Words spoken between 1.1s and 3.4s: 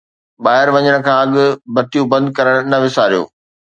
اڳ بتيون بند ڪرڻ نه وساريو